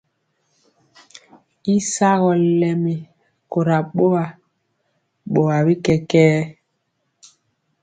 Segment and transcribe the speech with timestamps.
[1.73, 2.95] Y sagɔ lɛmi
[3.51, 4.25] kora boa,
[5.33, 6.39] boa bi kɛkɛɛ.